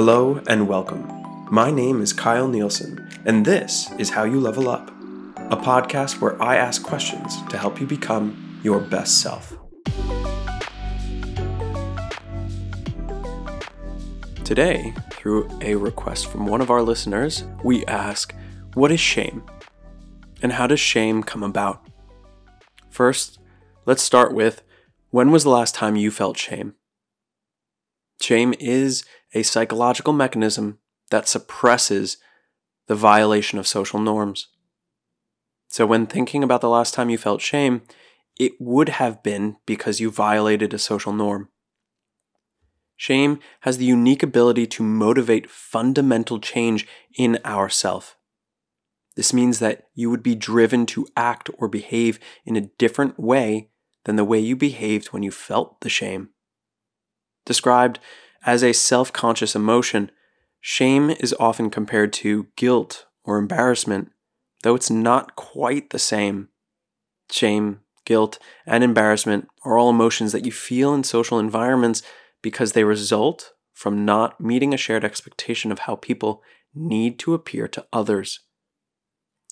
Hello 0.00 0.40
and 0.46 0.68
welcome. 0.68 1.08
My 1.50 1.72
name 1.72 2.00
is 2.00 2.12
Kyle 2.12 2.46
Nielsen, 2.46 3.10
and 3.24 3.44
this 3.44 3.90
is 3.98 4.10
How 4.10 4.22
You 4.22 4.38
Level 4.38 4.68
Up, 4.68 4.90
a 5.50 5.56
podcast 5.56 6.20
where 6.20 6.40
I 6.40 6.54
ask 6.54 6.84
questions 6.84 7.42
to 7.48 7.58
help 7.58 7.80
you 7.80 7.86
become 7.88 8.60
your 8.62 8.78
best 8.78 9.20
self. 9.20 9.58
Today, 14.44 14.94
through 15.10 15.50
a 15.62 15.74
request 15.74 16.28
from 16.28 16.46
one 16.46 16.60
of 16.60 16.70
our 16.70 16.80
listeners, 16.80 17.42
we 17.64 17.84
ask 17.86 18.32
What 18.74 18.92
is 18.92 19.00
shame? 19.00 19.42
And 20.40 20.52
how 20.52 20.68
does 20.68 20.78
shame 20.78 21.24
come 21.24 21.42
about? 21.42 21.84
First, 22.88 23.40
let's 23.84 24.04
start 24.04 24.32
with 24.32 24.62
When 25.10 25.32
was 25.32 25.42
the 25.42 25.50
last 25.50 25.74
time 25.74 25.96
you 25.96 26.12
felt 26.12 26.36
shame? 26.36 26.76
Shame 28.28 28.52
is 28.60 29.04
a 29.32 29.42
psychological 29.42 30.12
mechanism 30.12 30.80
that 31.10 31.26
suppresses 31.26 32.18
the 32.86 32.94
violation 32.94 33.58
of 33.58 33.66
social 33.66 33.98
norms. 33.98 34.48
So, 35.70 35.86
when 35.86 36.04
thinking 36.04 36.44
about 36.44 36.60
the 36.60 36.68
last 36.68 36.92
time 36.92 37.08
you 37.08 37.16
felt 37.16 37.40
shame, 37.40 37.84
it 38.38 38.52
would 38.60 38.90
have 38.90 39.22
been 39.22 39.56
because 39.64 39.98
you 39.98 40.10
violated 40.10 40.74
a 40.74 40.78
social 40.78 41.14
norm. 41.14 41.48
Shame 42.98 43.38
has 43.60 43.78
the 43.78 43.86
unique 43.86 44.22
ability 44.22 44.66
to 44.66 44.82
motivate 44.82 45.48
fundamental 45.48 46.38
change 46.38 46.86
in 47.16 47.38
ourself. 47.46 48.18
This 49.16 49.32
means 49.32 49.58
that 49.60 49.84
you 49.94 50.10
would 50.10 50.22
be 50.22 50.34
driven 50.34 50.84
to 50.88 51.08
act 51.16 51.48
or 51.56 51.66
behave 51.66 52.20
in 52.44 52.56
a 52.56 52.68
different 52.76 53.18
way 53.18 53.70
than 54.04 54.16
the 54.16 54.30
way 54.32 54.38
you 54.38 54.54
behaved 54.54 55.14
when 55.14 55.22
you 55.22 55.30
felt 55.30 55.80
the 55.80 55.88
shame. 55.88 56.28
Described 57.48 57.98
as 58.44 58.62
a 58.62 58.74
self 58.74 59.10
conscious 59.10 59.56
emotion, 59.56 60.10
shame 60.60 61.08
is 61.08 61.34
often 61.40 61.70
compared 61.70 62.12
to 62.12 62.48
guilt 62.56 63.06
or 63.24 63.38
embarrassment, 63.38 64.12
though 64.62 64.74
it's 64.74 64.90
not 64.90 65.34
quite 65.34 65.88
the 65.88 65.98
same. 65.98 66.50
Shame, 67.30 67.80
guilt, 68.04 68.38
and 68.66 68.84
embarrassment 68.84 69.48
are 69.64 69.78
all 69.78 69.88
emotions 69.88 70.32
that 70.32 70.44
you 70.44 70.52
feel 70.52 70.92
in 70.92 71.04
social 71.04 71.38
environments 71.38 72.02
because 72.42 72.72
they 72.72 72.84
result 72.84 73.54
from 73.72 74.04
not 74.04 74.38
meeting 74.38 74.74
a 74.74 74.76
shared 74.76 75.02
expectation 75.02 75.72
of 75.72 75.78
how 75.80 75.96
people 75.96 76.42
need 76.74 77.18
to 77.20 77.32
appear 77.32 77.66
to 77.66 77.86
others. 77.94 78.40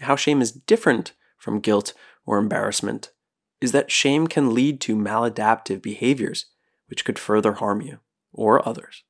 How 0.00 0.16
shame 0.16 0.42
is 0.42 0.50
different 0.50 1.12
from 1.38 1.60
guilt 1.60 1.94
or 2.26 2.38
embarrassment 2.38 3.12
is 3.60 3.70
that 3.70 3.92
shame 3.92 4.26
can 4.26 4.52
lead 4.52 4.80
to 4.80 4.96
maladaptive 4.96 5.80
behaviors, 5.80 6.46
which 6.86 7.04
could 7.04 7.18
further 7.18 7.54
harm 7.54 7.80
you 7.80 7.98
or 8.32 8.66
others. 8.66 9.04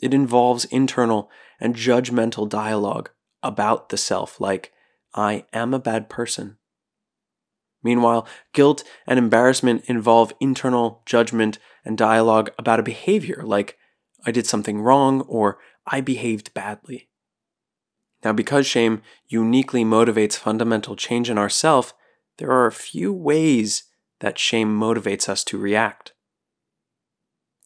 It 0.00 0.12
involves 0.12 0.64
internal 0.66 1.30
and 1.60 1.76
judgmental 1.76 2.48
dialogue 2.48 3.10
about 3.42 3.88
the 3.88 3.96
self, 3.96 4.40
like, 4.40 4.72
I 5.14 5.44
am 5.52 5.74
a 5.74 5.78
bad 5.78 6.08
person. 6.08 6.58
Meanwhile, 7.82 8.26
guilt 8.52 8.84
and 9.06 9.18
embarrassment 9.18 9.84
involve 9.86 10.32
internal 10.40 11.02
judgment 11.04 11.58
and 11.84 11.98
dialogue 11.98 12.50
about 12.58 12.80
a 12.80 12.84
behavior, 12.84 13.42
like, 13.44 13.78
I 14.24 14.30
did 14.30 14.46
something 14.46 14.80
wrong 14.80 15.22
or 15.22 15.58
I 15.86 16.00
behaved 16.00 16.54
badly. 16.54 17.08
Now, 18.24 18.32
because 18.32 18.66
shame 18.66 19.02
uniquely 19.26 19.84
motivates 19.84 20.36
fundamental 20.36 20.94
change 20.94 21.28
in 21.28 21.38
ourself, 21.38 21.92
there 22.38 22.52
are 22.52 22.66
a 22.66 22.72
few 22.72 23.12
ways 23.12 23.84
that 24.20 24.38
shame 24.38 24.78
motivates 24.78 25.28
us 25.28 25.42
to 25.44 25.58
react. 25.58 26.11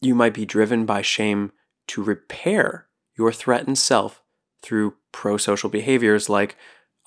You 0.01 0.13
might 0.13 0.33
be 0.33 0.45
driven 0.45 0.85
by 0.85 1.01
shame 1.01 1.51
to 1.87 2.03
repair 2.03 2.87
your 3.17 3.31
threatened 3.31 3.77
self 3.77 4.21
through 4.61 4.95
pro 5.11 5.37
social 5.37 5.69
behaviors 5.69 6.29
like 6.29 6.55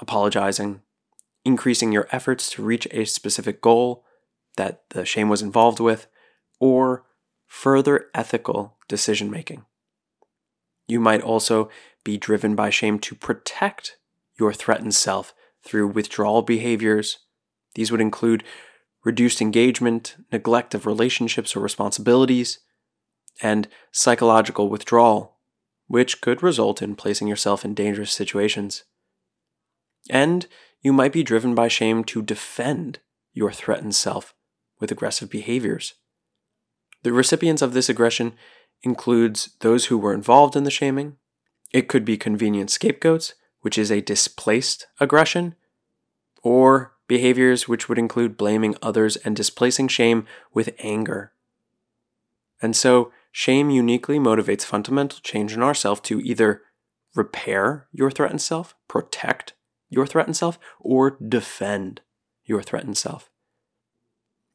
apologizing, 0.00 0.82
increasing 1.44 1.92
your 1.92 2.09
efforts 2.10 2.50
to 2.50 2.62
reach 2.62 2.88
a 2.91 3.04
specific 3.04 3.60
goal 3.60 4.04
that 4.56 4.82
the 4.91 5.04
shame 5.04 5.28
was 5.28 5.42
involved 5.42 5.78
with, 5.78 6.09
or 6.59 7.04
further 7.47 8.09
ethical 8.14 8.76
decision 8.88 9.31
making. 9.31 9.64
You 10.88 11.00
might 11.00 11.22
also 11.22 11.70
be 12.04 12.16
driven 12.16 12.56
by 12.56 12.70
shame 12.70 12.98
to 13.00 13.14
protect 13.14 13.97
your 14.38 14.53
threatened 14.53 14.94
self 14.94 15.32
through 15.62 15.88
withdrawal 15.88 16.43
behaviors. 16.43 17.19
These 17.75 17.93
would 17.93 18.00
include 18.00 18.43
reduced 19.04 19.41
engagement, 19.41 20.16
neglect 20.32 20.75
of 20.75 20.87
relationships 20.87 21.54
or 21.54 21.60
responsibilities, 21.60 22.59
and 23.42 23.68
psychological 23.91 24.68
withdrawal, 24.68 25.38
which 25.86 26.20
could 26.20 26.42
result 26.42 26.82
in 26.82 26.94
placing 26.94 27.28
yourself 27.28 27.64
in 27.64 27.74
dangerous 27.74 28.12
situations. 28.12 28.84
And 30.08 30.46
you 30.82 30.92
might 30.92 31.12
be 31.12 31.22
driven 31.22 31.54
by 31.54 31.69
shame 31.69 32.04
to 32.04 32.22
defend 32.22 33.00
your 33.32 33.52
threatened 33.52 33.94
self 33.94 34.34
with 34.78 34.90
aggressive 34.90 35.30
behaviors. 35.30 35.94
The 37.02 37.12
recipients 37.12 37.62
of 37.62 37.72
this 37.72 37.88
aggression 37.88 38.34
includes 38.82 39.56
those 39.60 39.86
who 39.86 39.98
were 39.98 40.14
involved 40.14 40.56
in 40.56 40.64
the 40.64 40.70
shaming. 40.70 41.16
It 41.72 41.88
could 41.88 42.04
be 42.04 42.16
convenient 42.16 42.70
scapegoats, 42.70 43.34
which 43.60 43.78
is 43.78 43.90
a 43.90 44.00
displaced 44.00 44.86
aggression, 44.98 45.54
or 46.42 46.94
behaviors 47.06 47.69
which 47.69 47.88
would 47.88 47.98
include 47.98 48.36
blaming 48.36 48.74
others 48.80 49.16
and 49.16 49.36
displacing 49.36 49.88
shame 49.88 50.26
with 50.54 50.74
anger. 50.78 51.32
And 52.62 52.74
so 52.74 53.12
Shame 53.32 53.70
uniquely 53.70 54.18
motivates 54.18 54.64
fundamental 54.64 55.20
change 55.22 55.52
in 55.52 55.62
ourself 55.62 56.02
to 56.04 56.20
either 56.20 56.62
repair 57.14 57.86
your 57.92 58.10
threatened 58.10 58.42
self, 58.42 58.74
protect 58.88 59.54
your 59.88 60.06
threatened 60.06 60.36
self, 60.36 60.58
or 60.78 61.16
defend 61.26 62.00
your 62.44 62.62
threatened 62.62 62.98
self. 62.98 63.30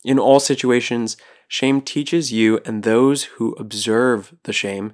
In 0.03 0.19
all 0.19 0.39
situations, 0.39 1.17
shame 1.47 1.81
teaches 1.81 2.31
you 2.31 2.59
and 2.65 2.83
those 2.83 3.23
who 3.23 3.53
observe 3.53 4.35
the 4.43 4.53
shame 4.53 4.93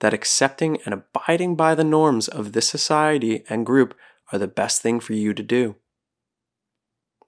that 0.00 0.14
accepting 0.14 0.78
and 0.84 0.94
abiding 0.94 1.56
by 1.56 1.74
the 1.74 1.84
norms 1.84 2.28
of 2.28 2.52
this 2.52 2.68
society 2.68 3.44
and 3.48 3.66
group 3.66 3.94
are 4.32 4.38
the 4.38 4.48
best 4.48 4.82
thing 4.82 5.00
for 5.00 5.12
you 5.12 5.32
to 5.34 5.42
do. 5.42 5.76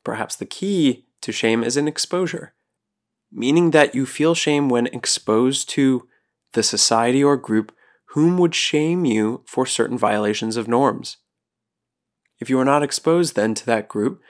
Perhaps 0.05 0.37
the 0.37 0.47
key 0.47 1.07
to 1.21 1.33
shame 1.33 1.63
is 1.63 1.77
an 1.77 1.89
exposure 1.89 2.55
meaning 3.33 3.71
that 3.71 3.95
you 3.95 4.07
feel 4.07 4.35
shame 4.35 4.69
when 4.69 4.87
exposed 4.89 5.69
to 5.71 6.07
the 6.53 6.63
society 6.63 7.25
or 7.25 7.37
group 7.37 7.73
whom 8.09 8.37
would 8.37 8.55
shame 8.55 9.05
you 9.05 9.43
for 9.47 9.65
certain 9.65 9.97
violations 9.97 10.57
of 10.57 10.69
norms. 10.69 11.17
If 12.39 12.51
you 12.51 12.59
are 12.59 12.65
not 12.65 12.83
exposed 12.83 13.35
then 13.37 13.55
to 13.55 13.67
that 13.67 13.89
group, 13.89 14.21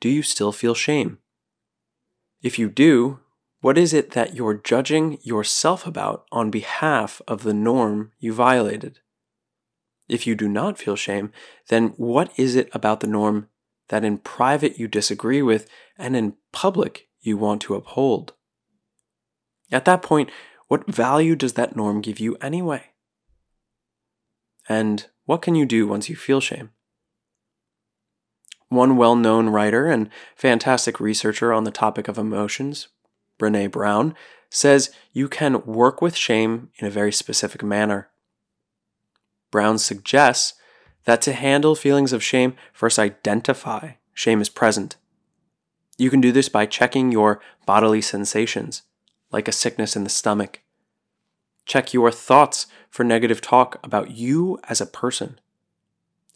do 0.00 0.08
you 0.08 0.22
still 0.22 0.52
feel 0.52 0.74
shame? 0.74 1.18
If 2.40 2.58
you 2.58 2.68
do, 2.68 3.20
what 3.60 3.78
is 3.78 3.92
it 3.92 4.10
that 4.12 4.34
you're 4.34 4.54
judging 4.54 5.18
yourself 5.22 5.86
about 5.86 6.26
on 6.30 6.50
behalf 6.50 7.22
of 7.26 7.42
the 7.42 7.54
norm 7.54 8.12
you 8.18 8.32
violated? 8.32 9.00
If 10.08 10.26
you 10.26 10.34
do 10.34 10.48
not 10.48 10.78
feel 10.78 10.96
shame, 10.96 11.32
then 11.68 11.94
what 11.96 12.32
is 12.36 12.56
it 12.56 12.68
about 12.72 13.00
the 13.00 13.06
norm 13.06 13.48
that 13.88 14.04
in 14.04 14.18
private 14.18 14.78
you 14.78 14.88
disagree 14.88 15.42
with 15.42 15.68
and 15.96 16.16
in 16.16 16.34
public 16.52 17.08
you 17.20 17.36
want 17.36 17.62
to 17.62 17.74
uphold? 17.74 18.34
At 19.72 19.86
that 19.86 20.02
point, 20.02 20.30
what 20.68 20.86
value 20.86 21.34
does 21.34 21.54
that 21.54 21.74
norm 21.74 22.02
give 22.02 22.20
you 22.20 22.36
anyway? 22.40 22.84
And 24.68 25.06
what 25.24 25.42
can 25.42 25.54
you 25.54 25.66
do 25.66 25.88
once 25.88 26.08
you 26.08 26.14
feel 26.14 26.40
shame? 26.40 26.70
One 28.68 28.96
well 28.96 29.16
known 29.16 29.48
writer 29.48 29.86
and 29.86 30.08
fantastic 30.36 31.00
researcher 31.00 31.52
on 31.52 31.64
the 31.64 31.70
topic 31.70 32.06
of 32.06 32.18
emotions, 32.18 32.88
Brene 33.38 33.70
Brown, 33.70 34.14
says 34.50 34.90
you 35.12 35.28
can 35.28 35.64
work 35.64 36.00
with 36.00 36.16
shame 36.16 36.70
in 36.78 36.86
a 36.86 36.90
very 36.90 37.12
specific 37.12 37.62
manner. 37.62 38.08
Brown 39.50 39.78
suggests 39.78 40.54
that 41.04 41.20
to 41.22 41.32
handle 41.32 41.74
feelings 41.74 42.12
of 42.12 42.22
shame, 42.22 42.54
first 42.72 42.98
identify 42.98 43.92
shame 44.14 44.40
is 44.40 44.48
present. 44.48 44.96
You 45.98 46.10
can 46.10 46.20
do 46.20 46.32
this 46.32 46.48
by 46.48 46.66
checking 46.66 47.12
your 47.12 47.40
bodily 47.66 48.00
sensations 48.00 48.82
like 49.32 49.48
a 49.48 49.52
sickness 49.52 49.96
in 49.96 50.04
the 50.04 50.10
stomach. 50.10 50.60
Check 51.64 51.92
your 51.92 52.10
thoughts 52.10 52.66
for 52.90 53.04
negative 53.04 53.40
talk 53.40 53.78
about 53.82 54.10
you 54.10 54.58
as 54.68 54.80
a 54.80 54.86
person. 54.86 55.40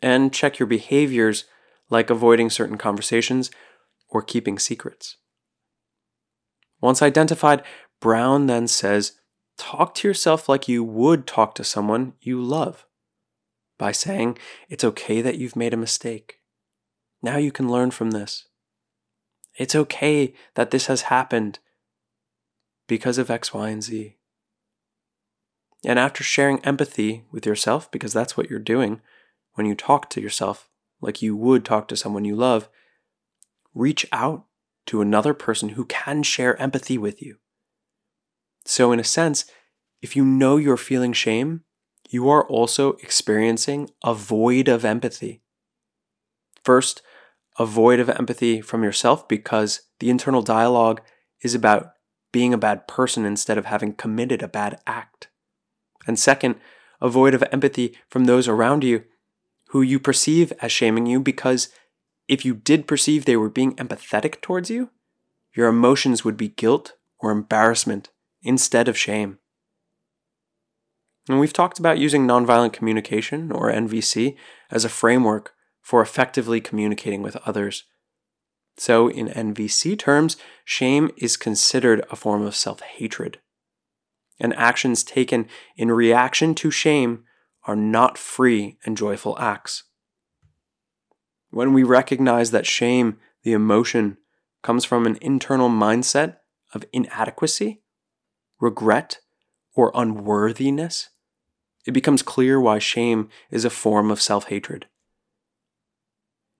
And 0.03 0.33
check 0.33 0.59
your 0.59 0.67
behaviors 0.67 1.45
like 1.91 2.11
avoiding 2.11 2.51
certain 2.51 2.79
conversations 2.79 3.51
or 4.09 4.23
keeping 4.23 4.59
secrets. 4.59 5.17
Once 6.81 7.03
identified, 7.03 7.63
Brown 8.01 8.47
then 8.47 8.69
says 8.69 9.13
talk 9.57 9.95
to 9.95 10.09
yourself 10.09 10.49
like 10.49 10.69
you 10.69 10.85
would 10.85 11.27
talk 11.27 11.55
to 11.55 11.65
someone 11.65 12.13
you 12.21 12.41
love 12.41 12.87
by 13.79 13.93
saying 13.93 14.39
it's 14.69 14.85
okay 14.85 15.21
that 15.21 15.39
you've 15.39 15.57
made 15.57 15.75
a 15.75 15.79
mistake. 15.79 16.41
Now 17.23 17.37
you 17.37 17.51
can 17.51 17.71
learn 17.71 17.91
from 17.91 18.11
this. 18.11 18.47
It's 19.59 19.75
okay 19.75 20.35
that 20.55 20.71
this 20.71 20.87
has 20.87 21.03
happened 21.03 21.59
because 22.87 23.19
of 23.19 23.31
X, 23.31 23.53
Y, 23.53 23.69
and 23.69 23.83
Z. 23.83 24.17
And 25.85 25.99
after 25.99 26.25
sharing 26.25 26.65
empathy 26.65 27.25
with 27.31 27.47
yourself, 27.47 27.91
because 27.91 28.13
that's 28.13 28.37
what 28.37 28.51
you're 28.51 28.59
doing 28.59 29.01
when 29.55 29.67
you 29.67 29.75
talk 29.75 30.11
to 30.11 30.21
yourself 30.21 30.69
like 31.01 31.23
you 31.23 31.37
would 31.37 31.65
talk 31.65 31.89
to 31.89 31.97
someone 31.97 32.25
you 32.25 32.37
love, 32.37 32.69
reach 33.75 34.07
out 34.13 34.47
to 34.87 35.01
another 35.01 35.35
person 35.35 35.71
who 35.71 35.85
can 35.85 36.23
share 36.23 36.61
empathy 36.61 36.97
with 36.97 37.21
you. 37.21 37.37
So, 38.65 38.93
in 38.93 39.01
a 39.01 39.05
sense, 39.05 39.45
if 40.03 40.17
you 40.17 40.25
know 40.25 40.57
you're 40.57 40.77
feeling 40.77 41.13
shame, 41.13 41.63
you 42.09 42.29
are 42.29 42.47
also 42.47 42.93
experiencing 42.95 43.91
a 44.05 44.15
void 44.15 44.69
of 44.69 44.85
empathy. 44.85 45.43
First, 46.65 47.03
a 47.59 47.67
void 47.67 48.01
of 48.01 48.11
empathy 48.11 48.61
from 48.61 48.83
yourself 48.83 49.27
because 49.29 49.83
the 50.01 50.11
internal 50.11 50.43
dialogue 50.43 51.01
is 51.43 51.55
about 51.55 51.93
being 52.37 52.53
a 52.53 52.59
bad 52.59 52.87
person 52.87 53.25
instead 53.25 53.57
of 53.57 53.65
having 53.65 53.95
committed 53.95 54.43
a 54.43 54.47
bad 54.47 54.79
act. 54.87 55.29
And 56.07 56.19
second, 56.19 56.57
a 57.01 57.09
void 57.09 57.33
of 57.33 57.43
empathy 57.51 57.97
from 58.11 58.27
those 58.27 58.47
around 58.47 58.85
you 58.85 59.05
who 59.69 59.81
you 59.81 59.99
perceive 59.99 60.53
as 60.61 60.71
shaming 60.71 61.07
you 61.07 61.19
because 61.19 61.71
if 62.29 62.45
you 62.45 62.53
did 62.53 62.87
perceive 62.87 63.25
they 63.25 63.39
were 63.39 63.49
being 63.49 63.75
empathetic 63.77 64.43
towards 64.43 64.69
you, 64.69 64.91
your 65.55 65.69
emotions 65.69 66.27
would 66.27 66.37
be 66.37 66.49
guilt 66.49 66.93
or 67.21 67.31
embarrassment 67.31 68.11
instead 68.43 68.87
of 68.87 68.99
shame. 68.99 69.39
And 71.31 71.41
we've 71.41 71.55
talked 71.55 71.79
about 71.79 71.97
using 71.97 72.27
nonviolent 72.27 72.75
communication, 72.75 73.51
or 73.51 73.73
NVC, 73.73 74.37
as 74.71 74.85
a 74.85 74.91
framework 74.91 75.55
for 75.81 76.03
effectively 76.03 76.61
communicating 76.61 77.23
with 77.23 77.37
others. 77.47 77.85
So, 78.79 79.09
in 79.09 79.29
NVC 79.29 79.99
terms, 79.99 80.37
shame 80.65 81.11
is 81.17 81.37
considered 81.37 82.05
a 82.11 82.17
form 82.17 82.43
of 82.43 82.55
self 82.55 82.81
hatred. 82.81 83.41
And 84.39 84.55
actions 84.55 85.03
taken 85.03 85.49
in 85.77 85.91
reaction 85.91 86.55
to 86.57 86.71
shame 86.71 87.25
are 87.65 87.77
not 87.77 88.19
free 88.19 88.79
and 88.85 88.97
joyful 88.97 89.39
acts. 89.39 89.85
When 91.51 91.73
we 91.73 91.83
recognize 91.83 92.51
that 92.51 92.67
shame, 92.67 93.19
the 93.43 93.53
emotion, 93.53 94.19
comes 94.63 94.85
from 94.85 95.07
an 95.07 95.17
internal 95.21 95.71
mindset 95.71 96.37
of 96.75 96.85
inadequacy, 96.93 97.83
regret, 98.61 99.21
or 99.75 99.93
unworthiness, 99.95 101.11
it 101.87 101.93
becomes 101.93 102.23
clear 102.23 102.61
why 102.61 102.79
shame 102.79 103.29
is 103.51 103.65
a 103.65 103.71
form 103.71 104.11
of 104.11 104.21
self 104.21 104.47
hatred. 104.47 104.87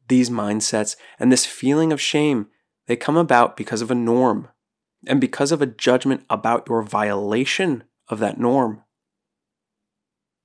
These 0.09 0.31
mindsets 0.31 0.97
and 1.19 1.31
this 1.31 1.47
feeling 1.47 1.93
of 1.93 2.01
shame, 2.01 2.49
they 2.87 2.97
come 2.97 3.17
about 3.17 3.57
because 3.57 3.83
of 3.83 3.91
a 3.91 3.95
norm 3.95 4.49
and 5.07 5.21
because 5.21 5.53
of 5.53 5.61
a 5.61 5.67
judgment 5.67 6.25
about 6.31 6.67
your 6.69 6.83
violation 6.83 7.85
of 8.09 8.19
that 8.21 8.39
norm. 8.39 8.83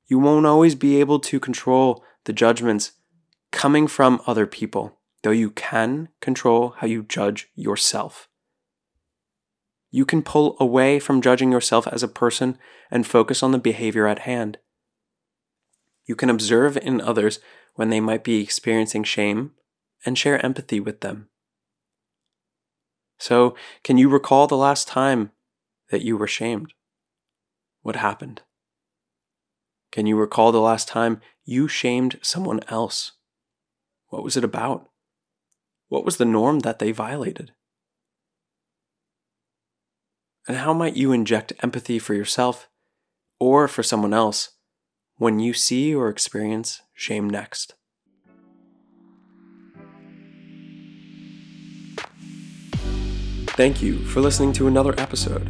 You 0.08 0.20
won't 0.20 0.46
always 0.46 0.76
be 0.76 1.00
able 1.00 1.20
to 1.20 1.40
control 1.40 2.04
the 2.26 2.34
judgments 2.34 2.94
coming 3.52 3.88
from 3.88 4.22
other 4.26 4.46
people, 4.46 5.00
though 5.24 5.32
you 5.32 5.52
can 5.52 6.10
control 6.20 6.76
how 6.78 6.88
you 6.88 7.04
judge 7.04 7.50
yourself. 7.56 8.28
You 9.92 10.06
can 10.06 10.22
pull 10.22 10.56
away 10.60 11.00
from 11.00 11.22
judging 11.22 11.52
yourself 11.52 11.86
as 11.88 12.02
a 12.02 12.08
person 12.08 12.58
and 12.90 13.06
focus 13.06 13.44
on 13.44 13.52
the 13.52 13.58
behavior 13.60 14.08
at 14.08 14.20
hand. 14.20 14.58
You 16.06 16.16
can 16.16 16.30
observe 16.30 16.78
in 16.78 17.02
others 17.02 17.40
when 17.76 17.90
they 17.90 18.00
might 18.00 18.24
be 18.24 18.42
experiencing 18.42 19.04
shame 19.04 19.52
and 20.06 20.18
share 20.18 20.44
empathy 20.46 20.80
with 20.80 21.02
them. 21.02 21.30
So, 23.18 23.56
can 23.84 23.98
you 23.98 24.10
recall 24.10 24.48
the 24.48 24.58
last 24.58 24.88
time 24.88 25.32
that 25.90 26.02
you 26.02 26.18
were 26.18 26.28
shamed? 26.28 26.74
What 27.82 27.96
happened? 27.96 28.42
Can 29.92 30.08
you 30.08 30.18
recall 30.18 30.52
the 30.52 30.60
last 30.60 30.88
time 30.88 31.22
you 31.44 31.68
shamed 31.68 32.20
someone 32.22 32.62
else? 32.70 33.12
What 34.08 34.24
was 34.24 34.38
it 34.38 34.44
about? 34.44 34.90
What 35.88 36.06
was 36.06 36.18
the 36.18 36.26
norm 36.26 36.60
that 36.60 36.80
they 36.80 36.92
violated? 36.92 37.52
And 40.48 40.58
how 40.58 40.74
might 40.74 40.96
you 40.96 41.12
inject 41.12 41.54
empathy 41.62 42.00
for 42.00 42.14
yourself 42.14 42.70
or 43.40 43.68
for 43.68 43.84
someone 43.84 44.14
else 44.14 44.52
when 45.22 45.38
you 45.38 45.54
see 45.54 45.94
or 45.94 46.10
experience 46.10 46.82
shame 46.96 47.30
next? 47.30 47.76
Thank 53.50 53.84
you 53.84 54.00
for 54.06 54.20
listening 54.20 54.52
to 54.54 54.66
another 54.66 55.00
episode. 55.00 55.48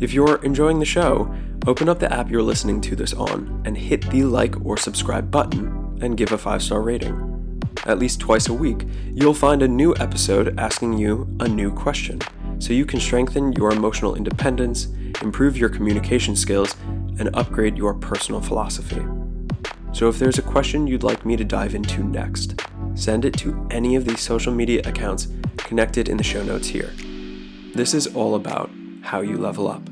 If 0.00 0.12
you're 0.12 0.44
enjoying 0.44 0.80
the 0.80 0.84
show, 0.84 1.34
open 1.66 1.88
up 1.88 1.98
the 1.98 2.12
app 2.12 2.30
you're 2.30 2.42
listening 2.42 2.82
to 2.82 2.94
this 2.94 3.14
on 3.14 3.62
and 3.64 3.74
hit 3.74 4.02
the 4.10 4.24
like 4.24 4.62
or 4.66 4.76
subscribe 4.76 5.30
button 5.30 5.98
and 6.02 6.18
give 6.18 6.32
a 6.32 6.38
five 6.38 6.62
star 6.62 6.82
rating. 6.82 7.62
At 7.86 7.98
least 7.98 8.20
twice 8.20 8.48
a 8.48 8.52
week, 8.52 8.86
you'll 9.14 9.32
find 9.32 9.62
a 9.62 9.68
new 9.68 9.94
episode 9.96 10.60
asking 10.60 10.98
you 10.98 11.26
a 11.40 11.48
new 11.48 11.72
question 11.72 12.20
so 12.58 12.74
you 12.74 12.84
can 12.84 13.00
strengthen 13.00 13.52
your 13.54 13.72
emotional 13.72 14.14
independence, 14.14 14.88
improve 15.22 15.56
your 15.56 15.70
communication 15.70 16.36
skills, 16.36 16.76
and 17.20 17.30
upgrade 17.36 17.76
your 17.76 17.94
personal 17.94 18.40
philosophy. 18.40 19.00
So 19.92 20.08
if 20.08 20.18
there's 20.18 20.38
a 20.38 20.42
question 20.42 20.86
you'd 20.86 21.02
like 21.02 21.26
me 21.26 21.36
to 21.36 21.44
dive 21.44 21.74
into 21.74 22.02
next, 22.02 22.60
send 22.94 23.24
it 23.24 23.34
to 23.38 23.66
any 23.70 23.94
of 23.94 24.04
these 24.04 24.20
social 24.20 24.52
media 24.52 24.82
accounts 24.84 25.28
connected 25.58 26.08
in 26.08 26.16
the 26.16 26.24
show 26.24 26.42
notes 26.42 26.68
here. 26.68 26.92
This 27.74 27.94
is 27.94 28.08
all 28.08 28.34
about 28.34 28.70
how 29.02 29.20
you 29.20 29.36
level 29.36 29.68
up. 29.68 29.89